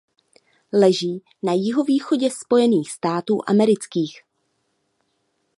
Leží 0.73 1.23
na 1.43 1.53
jihovýchodě 1.53 2.29
Spojených 2.31 2.91
států 2.91 3.37
amerických. 3.47 4.21